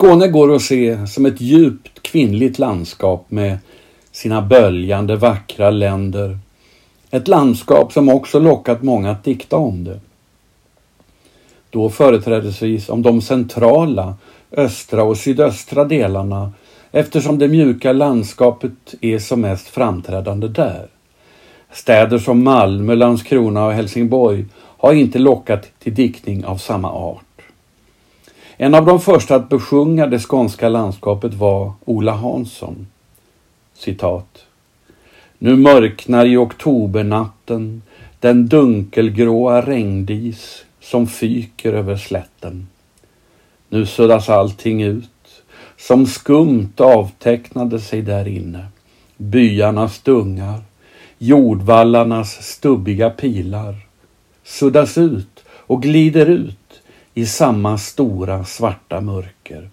Skåne 0.00 0.28
går 0.28 0.54
att 0.54 0.62
se 0.62 1.06
som 1.06 1.26
ett 1.26 1.40
djupt 1.40 2.02
kvinnligt 2.02 2.58
landskap 2.58 3.26
med 3.28 3.58
sina 4.12 4.42
böljande 4.42 5.16
vackra 5.16 5.70
länder. 5.70 6.38
Ett 7.10 7.28
landskap 7.28 7.92
som 7.92 8.08
också 8.08 8.38
lockat 8.38 8.82
många 8.82 9.10
att 9.10 9.24
dikta 9.24 9.56
om 9.56 9.84
det. 9.84 10.00
Då 11.70 11.90
företrädesvis 11.90 12.88
om 12.88 13.02
de 13.02 13.22
centrala, 13.22 14.14
östra 14.52 15.02
och 15.02 15.16
sydöstra 15.16 15.84
delarna 15.84 16.52
eftersom 16.90 17.38
det 17.38 17.48
mjuka 17.48 17.92
landskapet 17.92 18.94
är 19.00 19.18
som 19.18 19.40
mest 19.40 19.68
framträdande 19.68 20.48
där. 20.48 20.86
Städer 21.72 22.18
som 22.18 22.44
Malmö, 22.44 22.94
Landskrona 22.94 23.66
och 23.66 23.72
Helsingborg 23.72 24.44
har 24.56 24.92
inte 24.92 25.18
lockat 25.18 25.66
till 25.78 25.94
diktning 25.94 26.44
av 26.44 26.56
samma 26.56 26.92
art. 26.92 27.29
En 28.62 28.74
av 28.74 28.86
de 28.86 29.00
första 29.00 29.34
att 29.34 29.48
besjunga 29.48 30.06
det 30.06 30.18
skånska 30.18 30.68
landskapet 30.68 31.34
var 31.34 31.72
Ola 31.84 32.12
Hansson. 32.12 32.86
Citat. 33.74 34.44
Nu 35.38 35.56
mörknar 35.56 36.26
i 36.26 36.36
oktobernatten 36.36 37.82
den 38.18 38.48
dunkelgråa 38.48 39.60
regndis 39.60 40.64
som 40.80 41.06
fyker 41.06 41.72
över 41.72 41.96
slätten. 41.96 42.68
Nu 43.68 43.86
suddas 43.86 44.28
allting 44.28 44.82
ut, 44.82 45.42
som 45.76 46.06
skumt 46.06 46.80
avtecknade 46.80 47.80
sig 47.80 48.02
där 48.02 48.28
inne. 48.28 48.66
Byarnas 49.16 50.00
dungar, 50.00 50.60
jordvallarnas 51.18 52.42
stubbiga 52.42 53.10
pilar 53.10 53.74
suddas 54.44 54.98
ut 54.98 55.44
och 55.50 55.82
glider 55.82 56.26
ut 56.26 56.59
i 57.14 57.26
samma 57.26 57.78
stora 57.78 58.44
svarta 58.44 59.00
mörker 59.00 59.70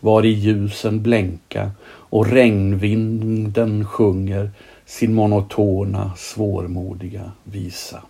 var 0.00 0.24
i 0.24 0.28
ljusen 0.28 1.02
blänka 1.02 1.70
och 1.86 2.26
regnvinden 2.26 3.86
sjunger 3.86 4.50
sin 4.86 5.14
monotona, 5.14 6.12
svårmodiga 6.16 7.32
visa. 7.44 8.02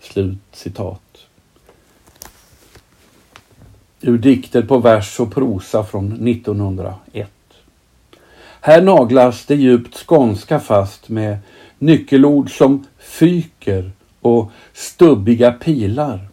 Slut 0.00 0.38
citat. 0.52 1.26
Ur 4.00 4.18
dikter 4.18 4.62
på 4.62 4.78
vers 4.78 5.20
och 5.20 5.34
prosa 5.34 5.84
från 5.84 6.28
1901. 6.28 7.30
Här 8.60 8.82
naglas 8.82 9.46
det 9.46 9.54
djupt 9.54 10.06
skånska 10.06 10.60
fast 10.60 11.08
med 11.08 11.38
nyckelord 11.78 12.58
som 12.58 12.86
fyker 12.98 13.90
och 14.20 14.50
stubbiga 14.72 15.52
pilar 15.52 16.31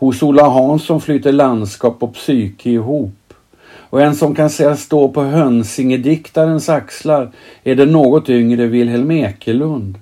Hos 0.00 0.22
Ola 0.22 0.48
Hansson 0.48 1.00
flyter 1.00 1.32
landskap 1.32 2.02
och 2.02 2.14
psyke 2.14 2.70
ihop. 2.70 3.34
Och 3.62 4.02
en 4.02 4.14
som 4.14 4.34
kan 4.34 4.50
sägas 4.50 4.82
stå 4.82 5.08
på 5.08 5.22
Hönsingediktarens 5.22 6.68
axlar 6.68 7.30
är 7.64 7.74
den 7.74 7.92
något 7.92 8.28
yngre 8.28 8.66
Wilhelm 8.66 9.10
Ekelund, 9.10 9.98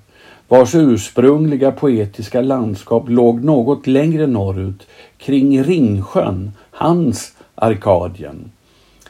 vars 0.47 0.75
ursprungliga 0.75 1.71
poetiska 1.71 2.41
landskap 2.41 3.09
låg 3.09 3.43
något 3.43 3.87
längre 3.87 4.27
norrut, 4.27 4.87
kring 5.17 5.63
Ringsjön, 5.63 6.51
hans 6.71 7.33
Arkadien. 7.55 8.51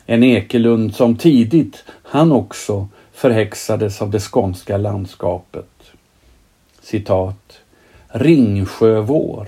En 0.06 0.24
Ekelund 0.24 0.96
som 0.96 1.16
tidigt, 1.16 1.84
han 2.04 2.32
också, 2.32 2.88
förhäxades 3.14 4.02
av 4.02 4.10
det 4.10 4.20
skånska 4.20 4.78
landskapet. 4.78 5.70
Citat. 6.82 7.60
Ringsjövår 8.08 9.48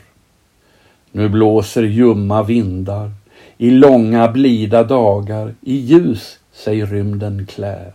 nu 1.11 1.29
blåser 1.29 1.83
ljumma 1.83 2.43
vindar, 2.43 3.11
i 3.57 3.71
långa 3.71 4.31
blida 4.31 4.83
dagar, 4.83 5.53
i 5.61 5.75
ljus 5.75 6.39
sig 6.53 6.85
rymden 6.85 7.45
klär. 7.45 7.93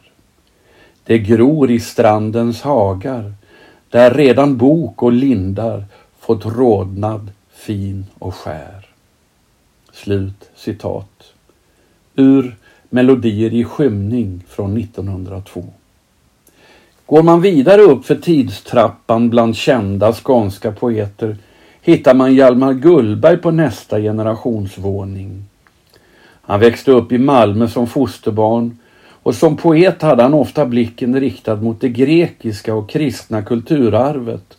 Det 1.05 1.19
gror 1.19 1.71
i 1.71 1.81
strandens 1.81 2.63
hagar, 2.63 3.35
där 3.91 4.15
redan 4.15 4.57
bok 4.57 5.03
och 5.03 5.13
lindar 5.13 5.85
fått 6.19 6.47
rodnad, 6.47 7.31
fin 7.53 8.07
och 8.19 8.35
skär. 8.35 8.87
Slut 9.93 10.51
citat. 10.57 11.33
Ur 12.15 12.57
Melodier 12.91 13.55
i 13.55 13.65
skymning 13.65 14.45
från 14.49 14.77
1902. 14.77 15.65
Går 17.07 17.23
man 17.23 17.41
vidare 17.41 17.83
upp 17.83 18.07
för 18.07 18.15
tidstrappan 18.15 19.31
bland 19.31 19.57
kända 19.57 20.13
skånska 20.13 20.73
poeter 20.73 21.37
hittar 21.87 22.15
man 22.15 22.35
Hjalmar 22.35 22.73
Gullberg 22.73 23.37
på 23.37 23.51
nästa 23.51 24.01
generationsvåning. 24.01 25.45
Han 26.43 26.61
växte 26.61 26.91
upp 26.91 27.13
i 27.13 27.19
Malmö 27.19 27.69
som 27.69 27.87
fosterbarn 27.87 28.79
och 29.23 29.35
som 29.35 29.57
poet 29.57 30.03
hade 30.03 30.23
han 30.23 30.35
ofta 30.35 30.67
blicken 30.67 31.21
riktad 31.21 31.57
mot 31.57 31.81
det 31.81 31.89
grekiska 31.89 32.75
och 32.75 32.91
kristna 32.91 33.43
kulturarvet. 33.43 34.59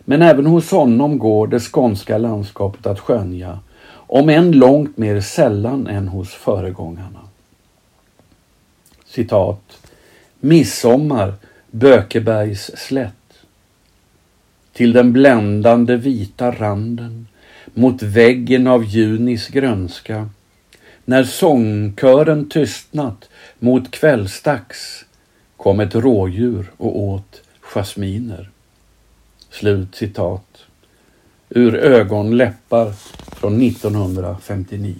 Men 0.00 0.22
även 0.22 0.46
hos 0.46 0.70
honom 0.70 1.18
går 1.18 1.46
det 1.46 1.60
skånska 1.60 2.18
landskapet 2.18 2.86
att 2.86 3.00
skönja, 3.00 3.58
om 3.92 4.28
än 4.28 4.52
långt 4.52 4.96
mer 4.96 5.20
sällan 5.20 5.86
än 5.86 6.08
hos 6.08 6.34
föregångarna. 6.34 7.20
Citat. 9.06 9.78
Midsommar, 10.40 11.34
Bökebergs 11.70 12.70
slätt 12.76 13.12
till 14.78 14.92
den 14.92 15.12
bländande 15.12 15.96
vita 15.96 16.50
randen 16.50 17.26
mot 17.74 18.02
väggen 18.02 18.66
av 18.66 18.84
junis 18.84 19.48
grönska. 19.48 20.28
När 21.04 21.24
sångkören 21.24 22.48
tystnat 22.48 23.28
mot 23.58 23.90
kvällsdags 23.90 25.04
kom 25.56 25.80
ett 25.80 25.94
rådjur 25.94 26.70
och 26.76 26.98
åt 26.98 27.42
jasminer. 27.60 28.50
Slut 29.50 29.94
citat. 29.94 30.64
Ur 31.48 31.76
Ögonläppar 31.76 32.92
från 33.36 33.62
1959. 33.62 34.94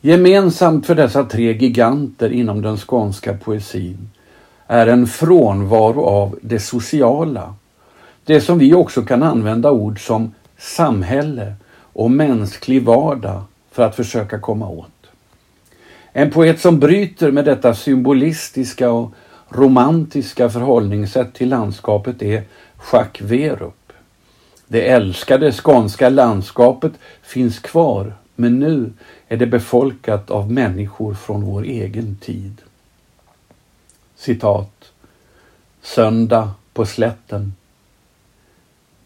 Gemensamt 0.00 0.86
för 0.86 0.94
dessa 0.94 1.24
tre 1.24 1.52
giganter 1.52 2.32
inom 2.32 2.62
den 2.62 2.76
skånska 2.76 3.34
poesin 3.34 4.10
är 4.66 4.86
en 4.86 5.06
frånvaro 5.06 6.04
av 6.04 6.38
det 6.42 6.60
sociala 6.60 7.54
det 8.24 8.40
som 8.40 8.58
vi 8.58 8.74
också 8.74 9.02
kan 9.02 9.22
använda 9.22 9.70
ord 9.70 10.06
som 10.06 10.34
samhälle 10.58 11.54
och 11.92 12.10
mänsklig 12.10 12.82
vardag 12.84 13.42
för 13.70 13.82
att 13.82 13.96
försöka 13.96 14.38
komma 14.38 14.68
åt. 14.68 14.88
En 16.12 16.30
poet 16.30 16.60
som 16.60 16.80
bryter 16.80 17.30
med 17.30 17.44
detta 17.44 17.74
symbolistiska 17.74 18.90
och 18.90 19.12
romantiska 19.48 20.50
förhållningssätt 20.50 21.34
till 21.34 21.48
landskapet 21.48 22.22
är 22.22 22.42
Jacques 22.92 23.30
Werup. 23.30 23.92
Det 24.66 24.88
älskade 24.90 25.52
skånska 25.52 26.08
landskapet 26.08 26.92
finns 27.22 27.58
kvar 27.58 28.14
men 28.36 28.58
nu 28.58 28.92
är 29.28 29.36
det 29.36 29.46
befolkat 29.46 30.30
av 30.30 30.52
människor 30.52 31.14
från 31.14 31.44
vår 31.44 31.62
egen 31.62 32.16
tid. 32.16 32.62
Citat. 34.16 34.92
Söndag 35.82 36.50
på 36.72 36.86
slätten 36.86 37.52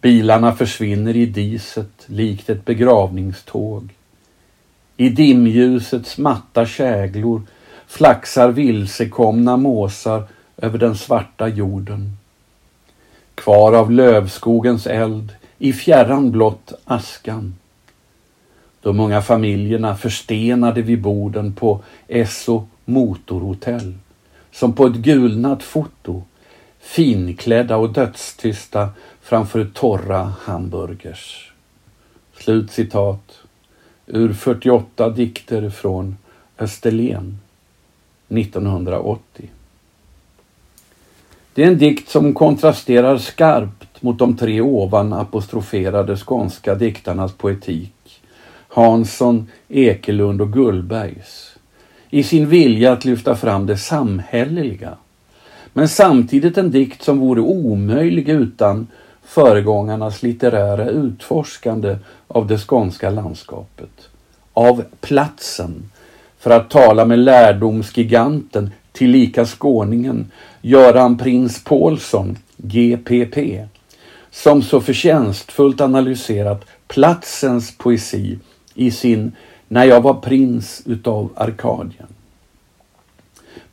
Bilarna 0.07 0.53
försvinner 0.53 1.17
i 1.17 1.27
diset 1.27 2.05
likt 2.07 2.51
ett 2.51 2.65
begravningståg. 2.65 3.89
I 4.97 5.09
dimljusets 5.09 6.19
matta 6.19 6.67
käglor 6.67 7.43
flaxar 7.87 8.49
vilsekomna 8.49 9.57
måsar 9.57 10.25
över 10.57 10.79
den 10.79 10.97
svarta 10.97 11.49
jorden. 11.49 12.17
Kvar 13.35 13.73
av 13.73 13.91
lövskogens 13.91 14.87
eld, 14.87 15.33
i 15.59 15.73
fjärran 15.73 16.31
blott 16.31 16.73
askan. 16.85 17.55
De 18.81 19.01
unga 19.01 19.23
familjerna 19.23 19.97
förstenade 19.97 20.83
vid 20.83 21.01
borden 21.01 21.53
på 21.53 21.81
Esso 22.09 22.67
motorhotell, 22.85 23.95
som 24.53 24.73
på 24.73 24.87
ett 24.87 24.97
gulnat 24.97 25.63
foto, 25.63 26.23
finklädda 26.87 27.77
och 27.77 27.93
dödstysta 27.93 28.89
framför 29.23 29.65
torra 29.75 30.33
hamburgers. 30.41 31.53
Slut 32.39 32.71
citat 32.71 33.39
ur 34.07 34.33
48 34.33 35.11
dikter 35.11 35.71
från 35.71 36.17
Österlen 36.59 37.39
1980. 38.29 39.51
Det 41.55 41.63
är 41.63 41.67
en 41.67 41.79
dikt 41.79 42.09
som 42.09 42.35
kontrasterar 42.35 43.19
skarpt 43.19 44.03
mot 44.03 44.19
de 44.19 44.37
tre 44.37 44.61
ovan 44.61 45.13
apostroferade 45.13 46.17
skånska 46.17 46.75
diktarnas 46.75 47.33
poetik, 47.33 48.23
Hansson, 48.69 49.51
Ekelund 49.69 50.41
och 50.41 50.53
Gullbergs, 50.53 51.57
i 52.11 52.23
sin 52.23 52.49
vilja 52.49 52.93
att 52.93 53.05
lyfta 53.05 53.37
fram 53.37 53.67
det 53.67 53.77
samhälleliga. 53.77 54.97
Men 55.77 55.89
samtidigt 55.89 56.59
en 56.59 56.71
dikt 56.71 57.03
som 57.03 57.19
vore 57.19 57.41
omöjlig 57.41 58.29
utan 58.29 58.87
föregångarnas 59.25 60.23
litterära 60.23 60.89
utforskande 60.89 61.97
av 62.29 62.47
det 62.47 62.59
skånska 62.59 63.11
landskapet. 63.11 64.09
av 64.53 64.85
platsen 65.01 65.91
för 66.39 66.51
att 66.51 66.71
tala 66.71 67.05
med 67.05 67.19
lärdomsgiganten 67.19 68.71
tillika 68.93 69.45
skåningen 69.45 70.31
Göran 70.63 71.19
Prins 71.19 71.65
Paulsson, 71.65 72.39
GPP, 72.57 73.65
som 74.31 74.63
så 74.63 74.81
förtjänstfullt 74.81 75.81
analyserat 75.81 76.65
platsens 76.89 77.79
poesi 77.79 78.39
i 78.75 78.91
sin 78.91 79.33
När 79.69 79.85
jag 79.85 80.01
var 80.01 80.15
prins 80.15 80.83
utav 80.87 81.31
Arkadien. 81.37 82.16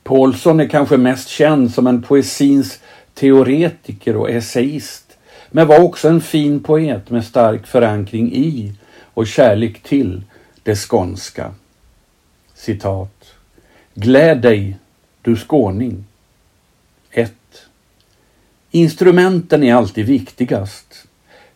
Paulsson 0.04 0.60
är 0.60 0.68
kanske 0.68 0.96
mest 0.96 1.28
känd 1.28 1.70
som 1.74 1.86
en 1.86 2.02
poesins 2.02 2.80
teoretiker 3.14 4.16
och 4.16 4.30
essayist, 4.30 5.16
men 5.50 5.66
var 5.66 5.80
också 5.80 6.08
en 6.08 6.20
fin 6.20 6.62
poet 6.62 7.10
med 7.10 7.24
stark 7.24 7.66
förankring 7.66 8.32
i 8.32 8.72
och 9.14 9.26
kärlek 9.26 9.82
till 9.82 10.22
det 10.62 10.76
skånska. 10.76 11.54
Citat. 12.54 13.34
Gläd 13.94 14.40
dig, 14.40 14.76
du 15.22 15.36
skåning. 15.36 16.04
1. 17.10 17.32
Instrumenten 18.70 19.62
är 19.62 19.74
alltid 19.74 20.06
viktigast. 20.06 21.06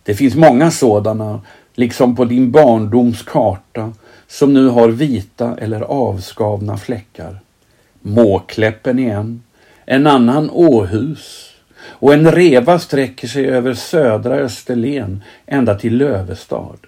Det 0.03 0.15
finns 0.15 0.35
många 0.35 0.71
sådana, 0.71 1.41
liksom 1.75 2.17
på 2.17 2.25
din 2.25 2.51
barndoms 2.51 3.23
karta, 3.23 3.93
som 4.27 4.55
nu 4.55 4.69
har 4.69 4.89
vita 4.89 5.57
eller 5.59 5.81
avskavna 5.81 6.79
fläckar. 6.79 7.41
Måkläppen 8.03 8.99
igen, 8.99 9.43
en 9.85 10.07
annan 10.07 10.51
Åhus 10.51 11.55
och 11.81 12.15
en 12.15 12.33
reva 12.33 12.79
sträcker 12.79 13.29
sig 13.29 13.47
över 13.47 13.75
södra 13.75 14.35
Österlen 14.35 15.23
ända 15.47 15.75
till 15.75 15.97
Lövestad. 15.97 16.79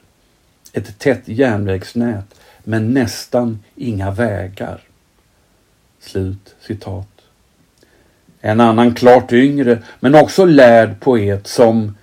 Ett 0.72 0.98
tätt 0.98 1.22
järnvägsnät 1.28 2.34
men 2.64 2.94
nästan 2.94 3.58
inga 3.76 4.10
vägar. 4.10 4.80
Slut 6.00 6.54
citat. 6.60 7.06
En 8.40 8.60
annan 8.60 8.94
klart 8.94 9.32
yngre 9.32 9.78
men 10.00 10.14
också 10.14 10.44
lärd 10.44 11.00
poet 11.00 11.46
som, 11.46 11.96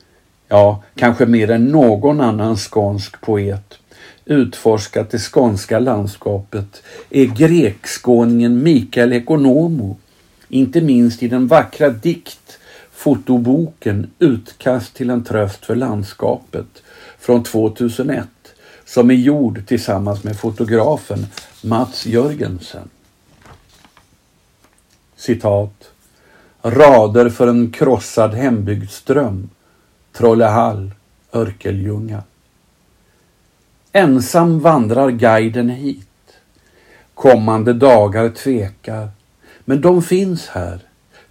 ja, 0.48 0.84
kanske 0.96 1.26
mer 1.26 1.52
än 1.52 1.66
någon 1.66 2.22
annan 2.22 2.58
skånsk 2.58 3.22
poet 3.22 3.80
utforskat 4.28 5.10
det 5.10 5.20
skånska 5.20 5.80
landskapet 5.80 6.84
är 7.10 7.26
grekskåningen 7.26 8.64
Mikael 8.64 9.14
Ekonomo, 9.14 9.98
inte 10.50 10.82
minst 10.82 11.24
i 11.24 11.28
den 11.28 11.48
vackra 11.48 11.90
dikt 11.90 12.60
fotoboken 12.92 14.12
Utkast 14.20 14.94
till 14.94 15.10
en 15.10 15.24
tröst 15.24 15.66
för 15.66 15.76
landskapet 15.76 16.84
från 17.20 17.44
2001 17.44 18.28
som 18.86 19.12
är 19.12 19.16
gjord 19.16 19.68
tillsammans 19.68 20.24
med 20.24 20.40
fotografen 20.40 21.26
Mats 21.64 22.06
Jörgensen. 22.06 22.90
Citat. 25.16 25.92
Rader 26.62 27.30
för 27.30 27.48
en 27.48 27.72
krossad 27.72 28.34
hembygdsdröm. 28.34 29.50
Trollehall, 30.14 30.92
Örkeljunga. 31.34 32.24
Ensam 33.92 34.60
vandrar 34.60 35.10
guiden 35.10 35.70
hit. 35.70 36.08
Kommande 37.14 37.74
dagar 37.74 38.30
tvekar. 38.30 39.10
Men 39.66 39.82
de 39.82 40.02
finns 40.02 40.48
här. 40.48 40.80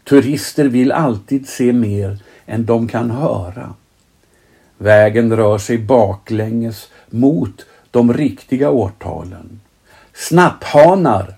Turister 0.05 0.65
vill 0.65 0.93
alltid 0.93 1.49
se 1.49 1.73
mer 1.73 2.19
än 2.47 2.67
de 2.67 2.89
kan 2.89 3.11
höra. 3.11 3.75
Vägen 4.79 5.37
rör 5.37 5.59
sig 5.59 5.79
baklänges 5.79 6.89
mot 7.11 7.67
de 7.91 8.13
riktiga 8.13 8.71
årtalen. 8.71 9.61
Snapphanar! 10.15 11.35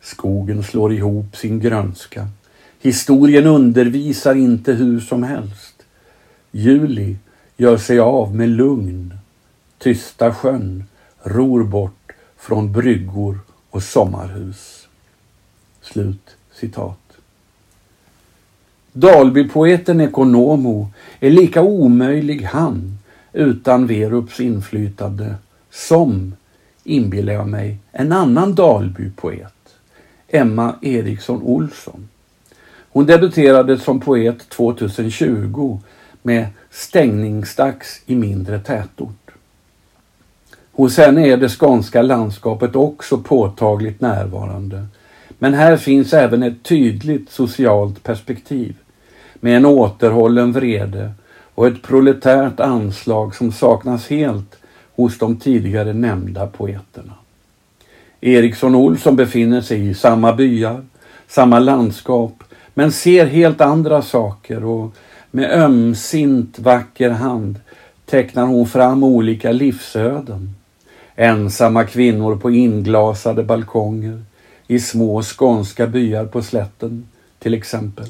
Skogen 0.00 0.62
slår 0.62 0.92
ihop 0.92 1.36
sin 1.36 1.60
grönska. 1.60 2.28
Historien 2.80 3.46
undervisar 3.46 4.34
inte 4.34 4.72
hur 4.72 5.00
som 5.00 5.22
helst. 5.22 5.82
Juli 6.50 7.16
gör 7.56 7.76
sig 7.76 7.98
av 7.98 8.34
med 8.34 8.48
lugn 8.48 9.18
tysta 9.84 10.34
sjön 10.34 10.84
ror 11.22 11.64
bort 11.64 12.12
från 12.36 12.72
bryggor 12.72 13.38
och 13.70 13.82
sommarhus. 13.82 14.88
Slut 15.82 16.36
citat. 16.54 16.98
Dalbypoeten 18.92 20.00
Ekonomo 20.00 20.88
är 21.20 21.30
lika 21.30 21.62
omöjlig 21.62 22.42
han 22.42 22.98
utan 23.32 23.86
Verups 23.86 24.40
inflytande 24.40 25.34
som, 25.70 26.34
inbillar 26.84 27.32
jag 27.32 27.48
mig, 27.48 27.78
en 27.92 28.12
annan 28.12 28.54
Dalbypoet, 28.54 29.74
Emma 30.28 30.74
Eriksson 30.82 31.42
Olsson. 31.42 32.08
Hon 32.92 33.06
debuterade 33.06 33.78
som 33.78 34.00
poet 34.00 34.48
2020 34.48 35.80
med 36.22 36.46
Stängningsdags 36.70 38.02
i 38.06 38.14
mindre 38.14 38.58
tätort. 38.58 39.23
Hos 40.76 40.96
henne 40.96 41.28
är 41.28 41.36
det 41.36 41.48
skånska 41.48 42.02
landskapet 42.02 42.76
också 42.76 43.18
påtagligt 43.18 44.00
närvarande. 44.00 44.86
Men 45.38 45.54
här 45.54 45.76
finns 45.76 46.12
även 46.12 46.42
ett 46.42 46.62
tydligt 46.62 47.30
socialt 47.30 48.02
perspektiv 48.02 48.76
med 49.34 49.56
en 49.56 49.66
återhållen 49.66 50.52
vrede 50.52 51.12
och 51.54 51.66
ett 51.66 51.82
proletärt 51.82 52.60
anslag 52.60 53.34
som 53.34 53.52
saknas 53.52 54.08
helt 54.08 54.56
hos 54.94 55.18
de 55.18 55.36
tidigare 55.36 55.92
nämnda 55.92 56.46
poeterna. 56.46 57.12
Eriksson 58.20 58.74
Olsson 58.74 59.16
befinner 59.16 59.60
sig 59.60 59.88
i 59.88 59.94
samma 59.94 60.32
byar, 60.32 60.84
samma 61.28 61.58
landskap, 61.58 62.44
men 62.74 62.92
ser 62.92 63.26
helt 63.26 63.60
andra 63.60 64.02
saker 64.02 64.64
och 64.64 64.94
med 65.30 65.50
ömsint 65.50 66.58
vacker 66.58 67.10
hand 67.10 67.60
tecknar 68.06 68.46
hon 68.46 68.66
fram 68.66 69.04
olika 69.04 69.52
livsöden. 69.52 70.54
Ensamma 71.16 71.84
kvinnor 71.84 72.36
på 72.36 72.50
inglasade 72.50 73.42
balkonger 73.42 74.22
i 74.66 74.80
små 74.80 75.22
skånska 75.22 75.86
byar 75.86 76.26
på 76.26 76.42
slätten 76.42 77.08
till 77.38 77.54
exempel. 77.54 78.06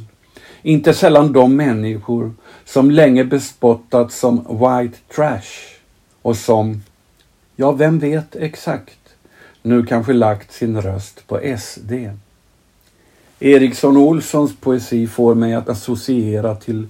Inte 0.63 0.95
sällan 0.95 1.33
de 1.33 1.57
människor 1.57 2.33
som 2.65 2.91
länge 2.91 3.25
bespottats 3.25 4.19
som 4.19 4.37
white 4.37 4.99
trash 5.15 5.79
och 6.23 6.37
som, 6.37 6.83
ja 7.57 7.73
vem 7.73 7.99
vet 7.99 8.37
exakt, 8.37 8.99
nu 9.63 9.87
kanske 9.87 10.13
lagt 10.13 10.53
sin 10.53 10.81
röst 10.83 11.27
på 11.27 11.41
SD. 11.59 11.93
Eriksson 13.41 13.97
Olssons 13.97 14.57
poesi 14.57 15.07
får 15.07 15.35
mig 15.35 15.55
att 15.55 15.69
associera 15.69 16.55
till 16.55 16.89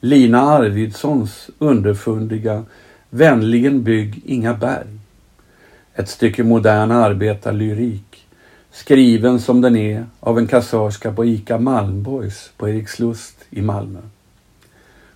Lina 0.00 0.40
Arvidssons 0.42 1.50
underfundiga 1.58 2.64
Vänligen 3.10 3.82
bygg 3.82 4.22
inga 4.24 4.54
berg. 4.54 4.98
Ett 5.98 6.08
stycke 6.08 6.44
modern 6.44 6.90
arbetarlyrik, 6.90 8.26
skriven 8.70 9.40
som 9.40 9.60
den 9.60 9.76
är 9.76 10.06
av 10.20 10.38
en 10.38 10.46
kassörska 10.46 11.12
på 11.12 11.24
ICA 11.24 11.58
Malmborgs 11.58 12.50
på 12.56 12.68
Erikslust 12.68 13.36
i 13.50 13.62
Malmö. 13.62 13.98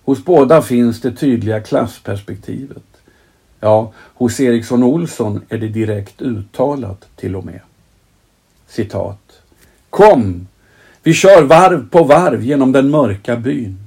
Hos 0.03 0.25
båda 0.25 0.61
finns 0.61 1.01
det 1.01 1.11
tydliga 1.11 1.59
klassperspektivet. 1.59 2.83
Ja, 3.59 3.91
hos 3.95 4.39
Eriksson 4.39 4.83
Olsson 4.83 5.41
är 5.49 5.57
det 5.57 5.67
direkt 5.67 6.21
uttalat 6.21 7.07
till 7.15 7.35
och 7.35 7.45
med. 7.45 7.59
Citat. 8.67 9.41
Kom! 9.89 10.47
Vi 11.03 11.13
kör 11.13 11.43
varv 11.43 11.89
på 11.89 12.03
varv 12.03 12.43
genom 12.43 12.71
den 12.71 12.89
mörka 12.89 13.35
byn. 13.35 13.77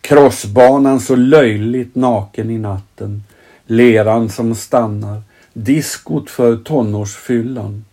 Krossbanan 0.00 1.00
så 1.00 1.16
löjligt 1.16 1.94
naken 1.94 2.50
i 2.50 2.58
natten. 2.58 3.24
Leran 3.66 4.28
som 4.28 4.54
stannar 4.54 5.22
diskot 5.56 6.30
för 6.30 6.56
tonårsfyllan, 6.56 7.84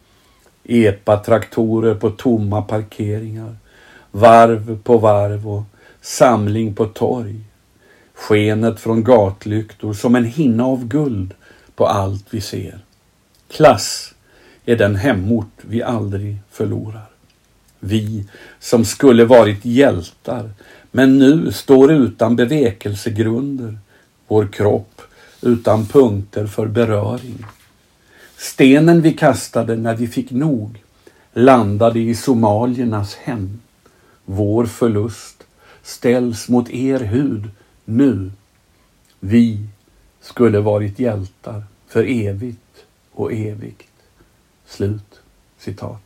epatraktorer 0.63 1.95
på 1.95 2.09
tomma 2.09 2.61
parkeringar, 2.61 3.55
varv 4.11 4.79
på 4.83 4.97
varv 4.97 5.49
och 5.49 5.63
samling 6.01 6.75
på 6.75 6.85
torg. 6.85 7.39
Skenet 8.13 8.79
från 8.79 9.03
gatlyktor 9.03 9.93
som 9.93 10.15
en 10.15 10.25
hinna 10.25 10.65
av 10.65 10.87
guld 10.87 11.33
på 11.75 11.87
allt 11.87 12.25
vi 12.29 12.41
ser. 12.41 12.79
Klass 13.51 14.13
är 14.65 14.75
den 14.75 14.95
hemort 14.95 15.57
vi 15.61 15.83
aldrig 15.83 16.37
förlorar. 16.51 17.09
Vi 17.79 18.25
som 18.59 18.85
skulle 18.85 19.25
varit 19.25 19.65
hjältar 19.65 20.49
men 20.91 21.19
nu 21.19 21.51
står 21.51 21.91
utan 21.91 22.35
bevekelsegrunder. 22.35 23.77
Vår 24.27 24.47
kropp 24.47 25.01
utan 25.43 25.85
punkter 25.85 26.47
för 26.47 26.67
beröring. 26.67 27.45
Stenen 28.37 29.01
vi 29.01 29.13
kastade 29.13 29.75
när 29.75 29.95
vi 29.95 30.07
fick 30.07 30.31
nog 30.31 30.83
landade 31.33 31.99
i 31.99 32.15
somaliernas 32.15 33.15
hem. 33.15 33.61
Vår 34.25 34.65
förlust 34.65 35.43
ställs 35.83 36.49
mot 36.49 36.69
er 36.69 36.99
hud 36.99 37.49
nu. 37.85 38.31
Vi 39.19 39.67
skulle 40.21 40.59
varit 40.59 40.99
hjältar 40.99 41.63
för 41.87 42.03
evigt 42.03 42.85
och 43.11 43.33
evigt. 43.33 43.89
Slut 44.67 45.21
citat. 45.59 46.01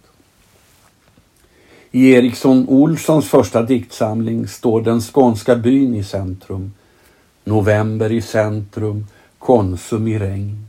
I 1.92 2.12
Eriksson 2.12 2.66
Olssons 2.70 3.30
första 3.30 3.64
diktsamling 3.64 4.48
står 4.48 4.82
den 4.82 5.02
skånska 5.02 5.56
byn 5.56 5.96
i 5.96 6.04
centrum. 6.04 6.74
November 7.44 8.12
i 8.12 8.22
centrum, 8.22 9.08
Konsum 9.40 10.08
i 10.08 10.20
regn. 10.20 10.68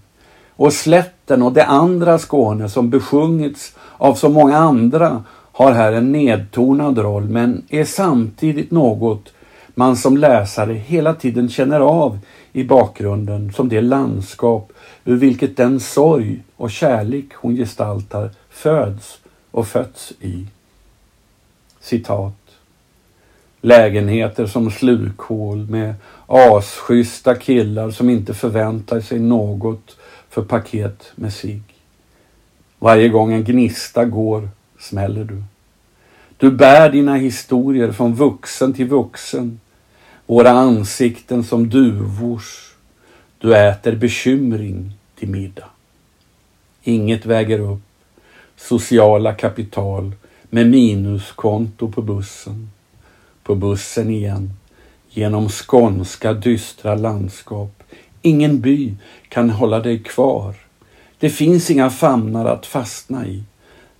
Och 0.50 0.72
slätten 0.72 1.42
och 1.42 1.52
det 1.52 1.64
andra 1.64 2.18
Skåne 2.18 2.68
som 2.68 2.90
besjungits 2.90 3.76
av 3.96 4.14
så 4.14 4.28
många 4.28 4.56
andra 4.56 5.25
har 5.52 5.72
här 5.72 5.92
en 5.92 6.12
nedtonad 6.12 6.98
roll 6.98 7.28
men 7.28 7.62
är 7.68 7.84
samtidigt 7.84 8.70
något 8.70 9.32
man 9.75 9.96
som 9.96 10.16
läsare 10.16 10.72
hela 10.75 11.14
tiden 11.14 11.48
känner 11.48 11.80
av 11.80 12.18
i 12.52 12.64
bakgrunden 12.64 13.52
som 13.52 13.68
det 13.68 13.80
landskap 13.80 14.72
ur 15.04 15.16
vilket 15.16 15.56
den 15.56 15.80
sorg 15.80 16.42
och 16.56 16.70
kärlek 16.70 17.34
hon 17.34 17.56
gestaltar 17.56 18.30
föds 18.50 19.18
och 19.50 19.66
fötts 19.66 20.12
i. 20.20 20.46
Citat. 21.80 22.34
Lägenheter 23.60 24.46
som 24.46 24.70
slukhål 24.70 25.66
med 25.70 25.94
asschyssta 26.28 27.35
killar 27.35 27.90
som 27.90 28.11
inte 28.11 28.35
förväntar 28.35 29.00
sig 29.00 29.18
något 29.18 29.97
för 30.28 30.42
paket 30.42 31.12
med 31.14 31.32
sig. 31.32 31.61
Varje 32.78 33.08
gång 33.08 33.32
en 33.32 33.44
gnista 33.44 34.04
går 34.04 34.49
smäller 34.78 35.25
du. 35.25 35.42
Du 36.37 36.50
bär 36.50 36.90
dina 36.90 37.14
historier 37.14 37.92
från 37.92 38.14
vuxen 38.14 38.73
till 38.73 38.87
vuxen. 38.87 39.61
Våra 40.26 40.50
ansikten 40.50 41.44
som 41.44 41.68
duvors. 41.68 42.75
Du 43.38 43.56
äter 43.56 43.97
bekymring 43.97 44.92
till 45.18 45.28
middag. 45.28 45.68
Inget 46.82 47.26
väger 47.26 47.58
upp 47.58 47.80
sociala 48.56 49.35
kapital 49.35 50.12
med 50.50 50.70
minuskonto 50.70 51.92
på 51.92 52.02
bussen. 52.02 52.70
På 53.42 53.54
bussen 53.54 54.11
igen. 54.11 54.52
Genom 55.18 55.48
skånska 55.48 56.32
dystra 56.32 56.94
landskap. 56.94 57.82
Ingen 58.22 58.60
by 58.60 58.94
kan 59.28 59.50
hålla 59.50 59.80
dig 59.80 60.02
kvar. 60.02 60.54
Det 61.18 61.30
finns 61.30 61.70
inga 61.70 61.90
famnar 61.90 62.44
att 62.44 62.66
fastna 62.66 63.26
i. 63.26 63.42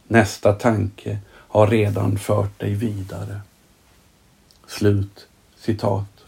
Nästa 0.09 0.53
tanke 0.53 1.19
har 1.33 1.67
redan 1.67 2.19
fört 2.19 2.61
dig 2.61 2.75
vidare. 2.75 3.41
Slut 4.67 5.27
citat. 5.61 6.25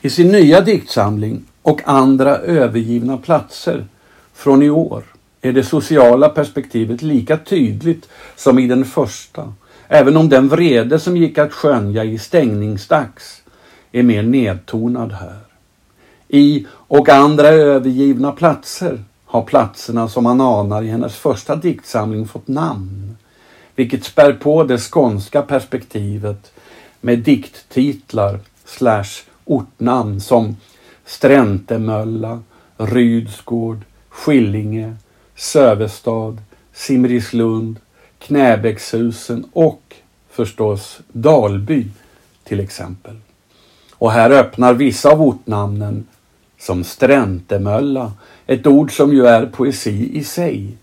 I 0.00 0.10
sin 0.10 0.28
nya 0.28 0.60
diktsamling 0.60 1.44
och 1.62 1.80
andra 1.84 2.36
övergivna 2.36 3.18
platser 3.18 3.86
från 4.32 4.62
i 4.62 4.70
år 4.70 5.04
är 5.40 5.52
det 5.52 5.64
sociala 5.64 6.28
perspektivet 6.28 7.02
lika 7.02 7.36
tydligt 7.36 8.08
som 8.36 8.58
i 8.58 8.66
den 8.66 8.84
första, 8.84 9.54
även 9.88 10.16
om 10.16 10.28
den 10.28 10.48
vrede 10.48 10.98
som 10.98 11.16
gick 11.16 11.38
att 11.38 11.52
skönja 11.52 12.04
i 12.04 12.18
stängningsdags 12.18 13.42
är 13.92 14.02
mer 14.02 14.22
nedtonad 14.22 15.12
här. 15.12 15.38
I 16.28 16.66
och 16.70 17.08
andra 17.08 17.48
övergivna 17.48 18.32
platser 18.32 19.04
har 19.26 19.42
platserna 19.42 20.08
som 20.08 20.24
man 20.24 20.40
anar 20.40 20.82
i 20.82 20.88
hennes 20.88 21.16
första 21.16 21.56
diktsamling 21.56 22.28
fått 22.28 22.48
namn, 22.48 23.16
vilket 23.76 24.04
spär 24.04 24.32
på 24.32 24.64
det 24.64 24.78
skånska 24.78 25.42
perspektivet 25.42 26.52
med 27.00 27.18
dikttitlar 27.18 28.40
slash 28.64 29.22
ortnamn 29.44 30.20
som 30.20 30.56
Sträntemölla, 31.04 32.42
Rydsgård, 32.76 33.80
Skillinge, 34.08 34.96
Sövestad, 35.36 36.42
Simrislund, 36.72 37.78
Knäbäckshusen 38.26 39.44
och 39.52 39.94
förstås 40.30 41.00
Dalby 41.12 41.86
till 42.44 42.60
exempel. 42.60 43.16
Och 43.92 44.12
här 44.12 44.30
öppnar 44.30 44.74
vissa 44.74 45.10
av 45.10 45.22
ortnamnen 45.22 46.06
som 46.58 46.84
Sträntemölla, 46.84 48.12
ett 48.46 48.66
ord 48.66 48.96
som 48.96 49.12
ju 49.12 49.26
är 49.26 49.46
poesi 49.46 50.10
i 50.18 50.24
sig, 50.24 50.76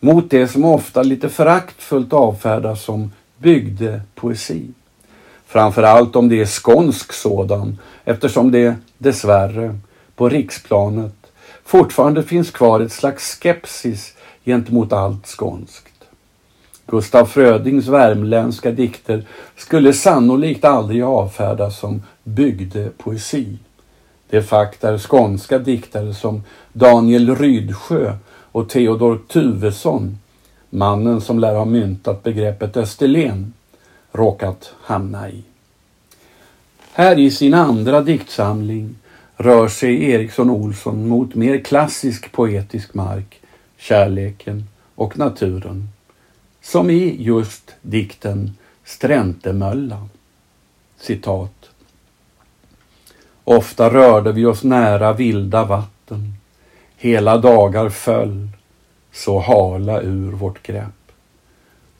mot 0.00 0.30
det 0.30 0.48
som 0.48 0.64
ofta 0.64 1.02
lite 1.02 1.28
föraktfullt 1.28 2.12
avfärdas 2.12 2.82
som 2.84 3.12
bygdepoesi. 3.38 4.66
Framförallt 5.46 6.16
om 6.16 6.28
det 6.28 6.40
är 6.40 6.46
skånsk 6.46 7.12
sådan 7.12 7.78
eftersom 8.04 8.50
det 8.50 8.74
dessvärre 8.98 9.78
på 10.16 10.28
riksplanet 10.28 11.14
fortfarande 11.64 12.22
finns 12.22 12.50
kvar 12.50 12.80
ett 12.80 12.92
slags 12.92 13.38
skepsis 13.40 14.14
gentemot 14.44 14.92
allt 14.92 15.26
skånskt. 15.26 15.89
Gustaf 16.90 17.32
Frödings 17.32 17.86
värmländska 17.86 18.70
dikter 18.70 19.24
skulle 19.56 19.92
sannolikt 19.92 20.64
aldrig 20.64 21.02
avfärdas 21.02 21.78
som 21.78 22.02
bygdepoesi. 22.24 23.58
Det 24.30 24.42
fakt 24.42 24.84
är 24.84 24.98
skånska 24.98 25.58
diktare 25.58 26.14
som 26.14 26.42
Daniel 26.72 27.36
Rydsjö 27.36 28.16
och 28.52 28.68
Theodor 28.68 29.20
Tuvesson, 29.28 30.18
mannen 30.70 31.20
som 31.20 31.38
lär 31.38 31.54
ha 31.54 31.64
myntat 31.64 32.22
begreppet 32.22 32.76
Österlen, 32.76 33.52
råkat 34.12 34.74
hamna 34.82 35.30
i. 35.30 35.42
Här 36.92 37.18
i 37.18 37.30
sin 37.30 37.54
andra 37.54 38.00
diktsamling 38.00 38.94
rör 39.36 39.68
sig 39.68 40.10
Eriksson 40.10 40.50
Olsson 40.50 41.08
mot 41.08 41.34
mer 41.34 41.58
klassisk 41.58 42.32
poetisk 42.32 42.94
mark, 42.94 43.40
kärleken 43.78 44.64
och 44.94 45.18
naturen. 45.18 45.88
Som 46.62 46.90
i 46.90 47.22
just 47.22 47.74
dikten 47.82 48.56
Sträntemölla. 48.84 50.08
Citat. 51.00 51.70
Ofta 53.44 53.90
rörde 53.90 54.32
vi 54.32 54.46
oss 54.46 54.62
nära 54.64 55.12
vilda 55.12 55.64
vatten. 55.64 56.34
Hela 56.96 57.38
dagar 57.38 57.88
föll, 57.88 58.48
så 59.12 59.38
hala 59.38 60.00
ur 60.00 60.32
vårt 60.32 60.62
grepp. 60.62 61.12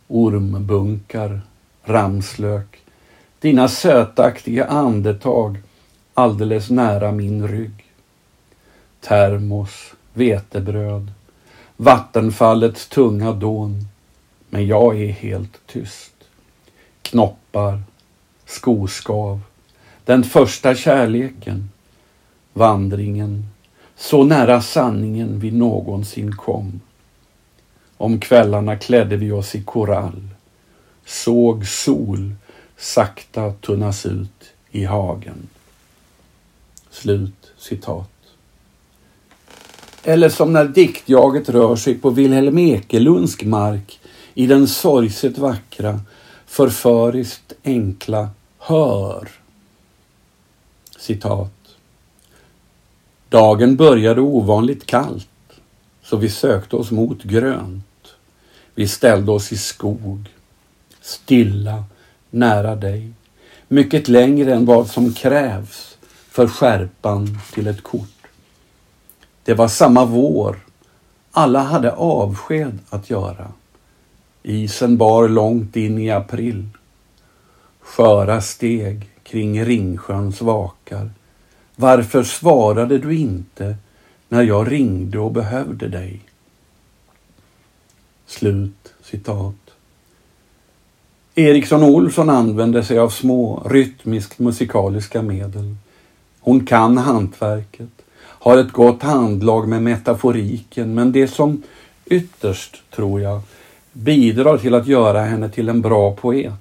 Ormbunkar, 0.09 1.41
ramslök, 1.85 2.81
dina 3.41 3.69
sötaktiga 3.69 4.67
andetag 4.67 5.59
alldeles 6.15 6.71
nära 6.71 7.13
min 7.13 7.49
rygg. 7.49 7.85
Termos, 9.01 9.95
vetebröd, 10.13 11.13
vattenfallets 11.77 12.89
tunga 12.89 13.33
dån. 13.33 13.90
Men 14.51 14.67
jag 14.67 15.01
är 15.01 15.13
helt 15.13 15.67
tyst. 15.67 16.13
Knoppar, 17.03 17.83
skoskav, 18.47 19.41
den 20.05 20.25
första 20.25 20.75
kärleken, 20.75 21.71
vandringen, 22.53 23.47
så 23.97 24.25
nära 24.25 24.63
sanningen 24.63 25.41
vi 25.41 25.51
någonsin 25.51 26.37
kom. 26.37 26.81
Om 27.97 28.21
kvällarna 28.21 28.77
klädde 28.77 29.17
vi 29.17 29.33
oss 29.33 29.55
i 29.55 29.63
korall, 29.63 30.29
såg 31.05 31.67
sol 31.67 32.35
sakta 32.77 33.53
tunnas 33.53 34.07
ut 34.07 34.53
i 34.71 34.85
hagen. 34.85 35.49
Slut 36.91 37.53
citat. 37.59 38.11
Eller 40.05 40.29
som 40.29 40.53
när 40.53 40.65
diktjaget 40.65 41.49
rör 41.49 41.77
sig 41.77 41.95
på 41.95 42.11
Wilhelm 42.11 42.59
Ekelundsk 42.59 43.45
mark 43.45 44.01
i 44.35 44.47
den 44.47 44.69
sorgset 44.69 45.39
vackra, 45.39 46.01
förföriskt 46.47 47.53
enkla 47.65 48.29
Hör. 48.59 49.29
Citat. 50.99 51.53
Dagen 53.29 53.77
började 53.77 54.21
ovanligt 54.21 54.87
kallt, 54.87 55.29
så 56.03 56.17
vi 56.17 56.29
sökte 56.29 56.77
oss 56.77 56.91
mot 56.91 57.23
grönt. 57.23 58.15
Vi 58.75 58.89
ställde 58.89 59.33
oss 59.33 59.53
i 59.53 59.57
skog, 59.57 60.29
stilla, 61.01 61.85
nära 62.31 62.77
dig, 62.77 63.13
mycket 63.69 64.09
längre 64.09 64.55
än 64.55 64.65
vad 64.65 64.91
som 64.91 65.13
krävs 65.13 65.99
för 66.31 66.49
skärpan 66.49 67.39
till 67.53 67.67
ett 67.67 67.83
kort. 67.83 68.27
Det 69.45 69.55
var 69.55 69.69
samma 69.69 70.05
vår. 70.05 70.61
Alla 71.31 71.63
hade 71.63 71.93
avsked 71.93 72.79
att 72.91 73.11
göra. 73.11 73.53
Isen 74.43 74.97
bar 74.97 75.29
långt 75.29 75.77
in 75.77 75.99
i 75.99 76.11
april. 76.11 76.65
Sköra 77.81 78.41
steg 78.41 79.09
kring 79.23 79.65
Ringsjöns 79.65 80.41
vakar. 80.41 81.11
Varför 81.77 82.23
svarade 82.23 82.99
du 82.99 83.17
inte 83.17 83.77
när 84.29 84.43
jag 84.43 84.73
ringde 84.73 85.19
och 85.19 85.33
behövde 85.33 85.89
dig? 85.89 86.21
Slut 88.27 88.95
citat. 89.03 89.55
Eriksson 91.35 91.83
Olsson 91.83 92.31
använde 92.31 92.85
sig 92.85 92.99
av 92.99 93.09
små 93.09 93.63
rytmiskt 93.67 94.39
musikaliska 94.39 95.23
medel 95.23 95.77
hon 96.41 96.67
kan 96.67 96.99
hantverket, 96.99 98.03
har 98.19 98.59
ett 98.59 98.73
gott 98.73 99.03
handlag 99.03 99.69
med 99.69 99.83
metaforiken 99.83 100.95
men 100.95 101.13
det 101.13 101.29
som 101.29 101.63
ytterst, 102.07 102.83
tror 102.91 103.21
jag, 103.21 103.41
bidrar 103.93 104.59
till 104.59 104.75
att 104.75 104.87
göra 104.87 105.21
henne 105.21 105.49
till 105.49 105.69
en 105.69 105.81
bra 105.81 106.13
poet 106.13 106.53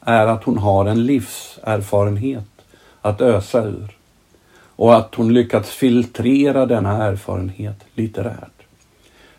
är 0.00 0.26
att 0.26 0.44
hon 0.44 0.58
har 0.58 0.86
en 0.86 1.06
livserfarenhet 1.06 2.44
att 3.00 3.20
ösa 3.20 3.64
ur 3.64 3.96
och 4.76 4.96
att 4.96 5.14
hon 5.14 5.34
lyckats 5.34 5.70
filtrera 5.70 6.66
denna 6.66 7.04
erfarenhet 7.04 7.84
litterärt. 7.94 8.62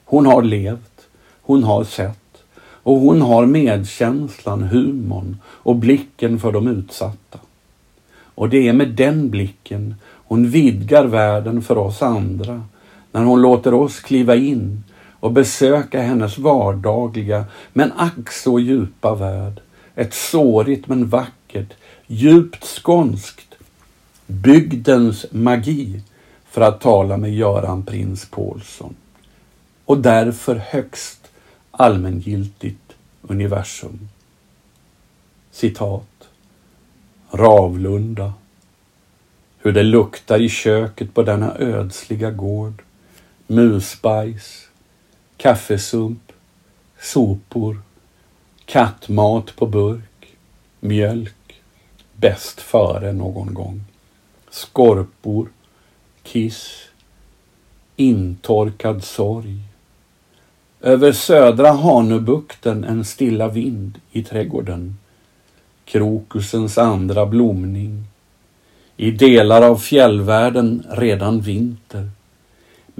Hon 0.06 0.26
har 0.26 0.42
levt, 0.42 1.08
hon 1.42 1.64
har 1.64 1.84
sett 1.84 2.44
och 2.62 2.96
hon 2.96 3.22
har 3.22 3.46
medkänslan, 3.46 4.64
humorn 4.64 5.38
och 5.46 5.76
blicken 5.76 6.40
för 6.40 6.52
de 6.52 6.68
utsatta. 6.68 7.40
Och 8.36 8.50
det 8.50 8.68
är 8.68 8.74
med 8.74 8.90
den 8.90 9.30
blicken 9.30 9.96
hon 10.04 10.50
vidgar 10.50 11.06
världen 11.06 11.62
för 11.62 11.78
oss 11.78 12.02
andra 12.02 12.64
när 13.12 13.24
hon 13.24 13.42
låter 13.42 13.74
oss 13.74 14.00
kliva 14.00 14.36
in 14.36 14.84
och 15.20 15.32
besöka 15.32 16.02
hennes 16.02 16.38
vardagliga 16.38 17.46
men 17.74 17.92
ack 17.92 18.32
så 18.32 18.60
djupa 18.60 19.16
värld. 19.16 19.62
Ett 19.96 20.14
sårigt 20.14 20.88
men 20.88 21.08
vackert, 21.08 21.74
djupt 22.08 22.64
skånskt, 22.64 23.56
bygdens 24.28 25.26
magi 25.32 26.02
för 26.50 26.62
att 26.62 26.82
tala 26.82 27.18
med 27.18 27.34
Göran 27.34 27.84
Prins 27.84 28.26
Paulsson. 28.26 28.96
Och 29.86 29.98
därför 29.98 30.56
högst 30.56 31.32
allmängiltigt 31.72 32.96
universum. 33.22 34.10
Citat. 35.52 36.30
Ravlunda. 37.32 38.34
Hur 39.58 39.72
det 39.72 39.84
luktar 39.84 40.42
i 40.42 40.50
köket 40.50 41.14
på 41.14 41.24
denna 41.24 41.56
ödsliga 41.56 42.32
gård. 42.32 42.82
Musbajs, 43.48 44.69
kaffesump, 45.40 46.32
sopor, 47.02 47.82
kattmat 48.66 49.56
på 49.56 49.66
burk, 49.66 50.38
mjölk, 50.80 51.62
bäst 52.16 52.62
före 52.62 53.14
någon 53.14 53.54
gång, 53.54 53.82
skorpor, 54.50 55.50
kiss, 56.24 56.88
intorkad 57.96 59.04
sorg. 59.04 59.60
Över 60.82 61.12
södra 61.12 61.72
Hanöbukten 61.72 62.84
en 62.84 63.06
stilla 63.06 63.48
vind 63.48 64.00
i 64.12 64.24
trädgården, 64.24 64.98
krokusens 65.86 66.78
andra 66.78 67.26
blomning. 67.26 68.04
I 68.98 69.12
delar 69.12 69.62
av 69.62 69.78
fjällvärlden 69.78 70.86
redan 70.90 71.42
vinter. 71.42 72.10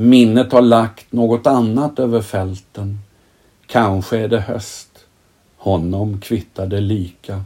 Minnet 0.02 0.52
har 0.52 0.62
lagt 0.62 1.12
något 1.12 1.48
annat 1.48 2.00
över 2.00 2.22
fälten. 2.22 3.00
Kanske 3.66 4.18
är 4.18 4.28
det 4.28 4.40
höst. 4.40 5.06
Honom 5.58 6.22
kvittade 6.22 6.80
lika. 6.82 7.44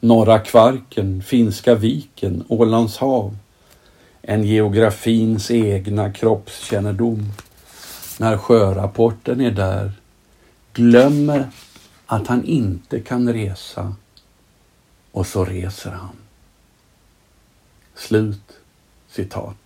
Norra 0.00 0.38
Kvarken, 0.38 1.22
Finska 1.22 1.74
viken, 1.74 2.44
Ålands 2.48 2.98
hav. 2.98 3.36
En 4.22 4.44
geografins 4.44 5.50
egna 5.50 6.12
kroppskännedom. 6.12 7.32
När 8.18 8.38
sjörapporten 8.38 9.40
är 9.40 9.50
där 9.50 9.92
glömmer 10.72 11.50
att 12.06 12.26
han 12.26 12.44
inte 12.44 13.00
kan 13.00 13.32
resa 13.32 13.94
och 15.12 15.26
så 15.26 15.44
reser 15.44 15.90
han. 15.90 16.16
Slut 17.94 18.52
citat. 19.08 19.65